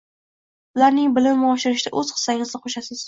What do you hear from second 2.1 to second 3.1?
hissangizni qo‘shasiz.